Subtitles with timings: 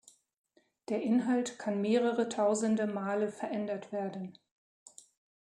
[0.89, 4.35] Der Inhalt kann mehrere tausende Male verändert werden.